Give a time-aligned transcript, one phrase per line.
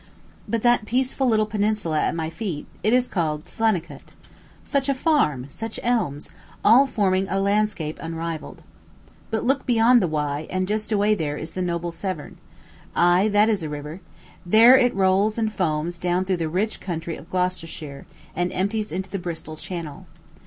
[0.49, 4.13] But that peaceful little peninsula at my feet; it is called Llanicut.
[4.65, 5.45] Such a farm!
[5.47, 6.31] such elms!
[6.65, 8.63] all forming a landscape unrivalled.
[9.29, 12.37] But look beyond the Wye, and, just away there, is the noble Severn.
[12.95, 14.01] Ay, that is a river.
[14.43, 19.11] There it rolls and foams down through the rich county of Gloucestershire, and empties into
[19.11, 20.07] the Bristol Channel.